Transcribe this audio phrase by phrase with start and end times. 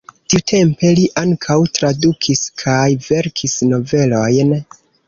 [0.33, 2.81] Tiutempe li ankaŭ tradukis kaj
[3.13, 4.61] verkis novelojn.